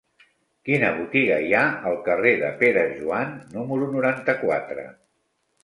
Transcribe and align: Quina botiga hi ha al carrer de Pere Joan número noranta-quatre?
Quina 0.69 0.87
botiga 0.95 1.37
hi 1.47 1.53
ha 1.57 1.61
al 1.91 1.99
carrer 2.09 2.33
de 2.45 2.51
Pere 2.63 2.87
Joan 2.97 3.37
número 3.61 3.93
noranta-quatre? 3.99 4.91